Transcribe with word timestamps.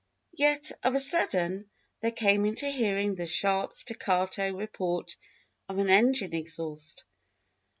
Yet, 0.33 0.71
of 0.81 0.95
a 0.95 0.99
sudden, 0.99 1.69
there 2.01 2.09
came 2.09 2.43
into 2.43 2.67
hearing 2.67 3.13
the 3.13 3.27
sharp, 3.27 3.75
staccato 3.75 4.51
report 4.51 5.15
of 5.69 5.77
an 5.77 5.91
engine 5.91 6.33
exhaust. 6.33 7.03